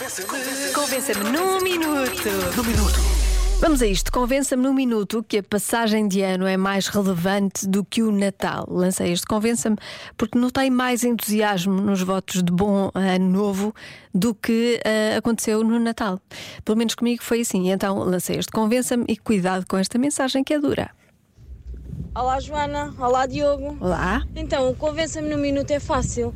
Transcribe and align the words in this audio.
Convença-me 0.00 1.30
num 1.30 1.60
minuto. 1.60 2.30
No 2.56 2.64
minuto. 2.64 2.98
Vamos 3.60 3.82
a 3.82 3.86
isto. 3.86 4.10
Convença-me 4.10 4.62
num 4.62 4.72
minuto 4.72 5.22
que 5.22 5.36
a 5.36 5.42
passagem 5.42 6.08
de 6.08 6.22
ano 6.22 6.46
é 6.46 6.56
mais 6.56 6.86
relevante 6.86 7.68
do 7.68 7.84
que 7.84 8.02
o 8.02 8.10
Natal. 8.10 8.64
Lancei 8.66 9.12
este 9.12 9.26
Convença-me 9.26 9.76
porque 10.16 10.38
notei 10.38 10.70
mais 10.70 11.04
entusiasmo 11.04 11.82
nos 11.82 12.00
votos 12.00 12.42
de 12.42 12.50
bom 12.50 12.90
ano 12.94 13.28
novo 13.28 13.74
do 14.14 14.34
que 14.34 14.80
ah, 14.86 15.18
aconteceu 15.18 15.62
no 15.62 15.78
Natal. 15.78 16.18
Pelo 16.64 16.78
menos 16.78 16.94
comigo 16.94 17.22
foi 17.22 17.42
assim. 17.42 17.70
Então 17.70 17.98
lancei 17.98 18.38
este 18.38 18.52
Convença-me 18.52 19.04
e 19.06 19.18
cuidado 19.18 19.66
com 19.66 19.76
esta 19.76 19.98
mensagem 19.98 20.42
que 20.42 20.54
é 20.54 20.58
dura. 20.58 20.90
Olá 22.14 22.40
Joana, 22.40 22.94
olá 22.98 23.26
Diogo. 23.26 23.76
Olá. 23.78 24.22
Então, 24.34 24.74
convença-me 24.76 25.28
no 25.28 25.36
minuto 25.36 25.70
é 25.70 25.78
fácil. 25.78 26.34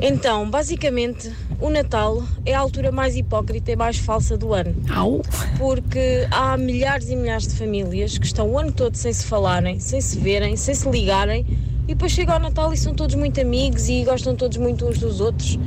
Então, 0.00 0.48
basicamente, 0.48 1.32
o 1.60 1.70
Natal 1.70 2.22
é 2.46 2.54
a 2.54 2.60
altura 2.60 2.92
mais 2.92 3.16
hipócrita 3.16 3.72
e 3.72 3.76
mais 3.76 3.98
falsa 3.98 4.36
do 4.36 4.54
ano. 4.54 4.74
Au. 4.94 5.22
Porque 5.56 6.26
há 6.30 6.56
milhares 6.56 7.10
e 7.10 7.16
milhares 7.16 7.48
de 7.48 7.54
famílias 7.56 8.16
que 8.16 8.26
estão 8.26 8.48
o 8.48 8.58
ano 8.58 8.72
todo 8.72 8.94
sem 8.94 9.12
se 9.12 9.24
falarem, 9.24 9.80
sem 9.80 10.00
se 10.00 10.18
verem, 10.18 10.56
sem 10.56 10.74
se 10.74 10.88
ligarem, 10.88 11.44
e 11.84 11.94
depois 11.94 12.12
chega 12.12 12.34
ao 12.34 12.38
Natal 12.38 12.72
e 12.72 12.76
são 12.76 12.94
todos 12.94 13.14
muito 13.14 13.40
amigos 13.40 13.88
e 13.88 14.04
gostam 14.04 14.36
todos 14.36 14.56
muito 14.58 14.86
uns 14.86 14.98
dos 14.98 15.20
outros. 15.20 15.58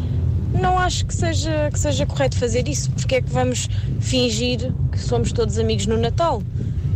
Não 0.53 0.77
acho 0.77 1.05
que 1.05 1.15
seja, 1.15 1.69
que 1.71 1.79
seja 1.79 2.05
correto 2.05 2.37
fazer 2.37 2.67
isso, 2.67 2.91
porque 2.91 3.15
é 3.15 3.21
que 3.21 3.29
vamos 3.29 3.67
fingir 3.99 4.71
que 4.91 4.99
somos 4.99 5.31
todos 5.31 5.57
amigos 5.57 5.87
no 5.87 5.97
Natal? 5.97 6.43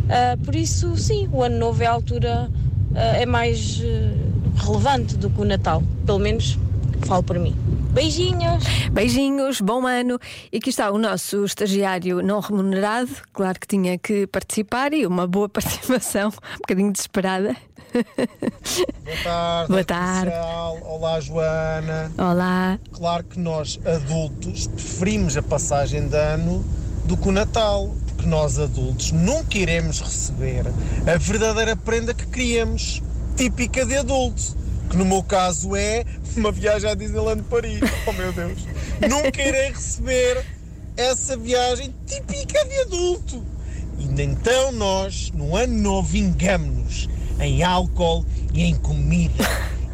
Ah, 0.08 0.36
por 0.44 0.54
isso, 0.54 0.96
sim, 0.96 1.28
o 1.32 1.42
Ano 1.42 1.58
Novo 1.58 1.82
é 1.82 1.86
a 1.86 1.90
altura, 1.90 2.48
ah, 2.94 3.00
é 3.16 3.26
mais 3.26 3.82
ah, 3.82 4.64
relevante 4.64 5.16
do 5.16 5.28
que 5.28 5.40
o 5.40 5.44
Natal, 5.44 5.82
pelo 6.04 6.18
menos 6.18 6.58
falo 7.04 7.22
por 7.22 7.38
mim. 7.38 7.54
Beijinhos! 7.92 8.64
Beijinhos, 8.92 9.60
bom 9.60 9.86
ano. 9.86 10.18
E 10.52 10.58
aqui 10.58 10.70
está 10.70 10.90
o 10.90 10.98
nosso 10.98 11.44
estagiário 11.44 12.22
não 12.22 12.40
remunerado. 12.40 13.10
Claro 13.32 13.58
que 13.58 13.66
tinha 13.66 13.96
que 13.96 14.26
participar 14.26 14.92
e 14.92 15.06
uma 15.06 15.26
boa 15.26 15.48
participação, 15.50 16.28
um 16.28 16.58
bocadinho 16.58 16.92
desesperada. 16.92 17.56
Boa 17.94 19.16
tarde. 19.24 19.72
Boa 19.72 19.84
tarde. 19.84 20.30
Comercial. 20.30 20.78
Olá, 20.84 21.20
Joana. 21.20 22.12
Olá. 22.18 22.78
Claro 22.92 23.24
que 23.24 23.38
nós, 23.38 23.80
adultos, 23.86 24.66
preferimos 24.66 25.36
a 25.36 25.42
passagem 25.42 26.06
de 26.08 26.16
ano 26.16 26.62
do 27.04 27.16
que 27.16 27.28
o 27.28 27.32
Natal. 27.32 27.94
Porque 28.08 28.28
nós, 28.28 28.58
adultos, 28.58 29.12
nunca 29.12 29.56
iremos 29.56 30.00
receber 30.00 30.66
a 31.06 31.16
verdadeira 31.18 31.76
prenda 31.76 32.12
que 32.12 32.26
queríamos, 32.26 33.02
típica 33.36 33.86
de 33.86 33.96
adulto. 33.96 34.65
Que 34.90 34.96
no 34.96 35.04
meu 35.04 35.22
caso 35.22 35.74
é 35.74 36.04
uma 36.36 36.52
viagem 36.52 36.90
à 36.90 36.94
Disneyland 36.94 37.42
Paris. 37.44 37.80
Oh 38.06 38.12
meu 38.12 38.32
Deus! 38.32 38.58
nunca 39.08 39.42
irei 39.42 39.70
receber 39.70 40.44
essa 40.96 41.36
viagem 41.36 41.94
típica 42.06 42.64
de 42.64 42.80
adulto. 42.80 43.44
E 43.98 44.22
então 44.22 44.72
nós, 44.72 45.30
no 45.34 45.56
ano 45.56 45.74
novo, 45.74 46.08
vingamos-nos 46.08 47.08
em 47.40 47.62
álcool 47.62 48.24
e 48.52 48.64
em 48.64 48.74
comida. 48.74 49.44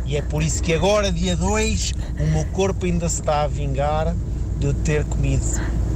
E 0.04 0.16
é 0.16 0.22
por 0.22 0.42
isso 0.42 0.62
que 0.62 0.74
agora, 0.74 1.10
dia 1.10 1.36
2, 1.36 1.94
o 2.20 2.26
meu 2.26 2.44
corpo 2.46 2.84
ainda 2.86 3.08
se 3.08 3.20
está 3.20 3.42
a 3.42 3.46
vingar 3.46 4.14
de 4.58 4.66
eu 4.66 4.74
ter 4.74 5.04
comido 5.04 5.44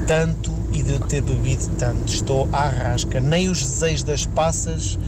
tanto 0.07 0.53
e 0.73 0.83
de 0.83 0.93
eu 0.93 1.01
ter 1.01 1.23
bebido 1.23 1.69
tanto. 1.79 2.13
Estou 2.13 2.49
à 2.53 2.69
rasca. 2.69 3.21
Nem 3.21 3.49
os 3.49 3.61
desejos 3.61 4.03
das 4.03 4.27
passas 4.27 4.99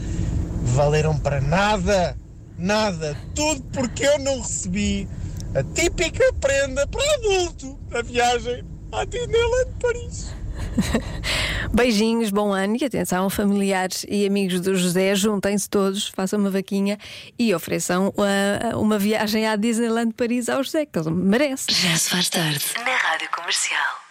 valeram 0.62 1.18
para 1.18 1.40
nada. 1.40 2.16
Nada. 2.58 3.16
Tudo 3.34 3.62
porque 3.72 4.04
eu 4.04 4.18
não 4.18 4.40
recebi 4.40 5.08
a 5.54 5.62
típica 5.62 6.32
prenda 6.40 6.86
para 6.86 7.14
adulto 7.14 7.78
da 7.88 8.02
viagem 8.02 8.64
à 8.92 9.04
Disneyland 9.04 9.70
Paris. 9.80 10.34
Beijinhos, 11.72 12.30
bom 12.30 12.52
ano 12.52 12.76
e 12.80 12.84
atenção, 12.84 13.30
familiares 13.30 14.04
e 14.08 14.26
amigos 14.26 14.60
do 14.60 14.74
José, 14.74 15.14
juntem-se 15.14 15.68
todos, 15.68 16.08
façam 16.08 16.38
uma 16.38 16.50
vaquinha 16.50 16.98
e 17.38 17.54
ofereçam 17.54 18.12
ah, 18.18 18.76
uma 18.76 18.98
viagem 18.98 19.46
à 19.46 19.54
Disneyland 19.54 20.12
Paris 20.14 20.48
ao 20.48 20.62
José, 20.62 20.86
que 20.86 20.98
ele 20.98 21.10
merece. 21.10 21.66
Já 21.70 21.96
se 21.96 22.10
faz 22.10 22.28
tarde 22.28 22.64
na 22.84 22.96
Rádio 22.96 23.28
Comercial. 23.30 24.07